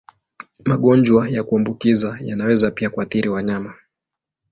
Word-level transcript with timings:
Magonjwa 0.65 1.29
ya 1.29 1.43
kuambukiza 1.43 2.17
yanaweza 2.21 2.71
pia 2.71 2.89
kuathiri 2.89 3.29
wanyama. 3.29 3.75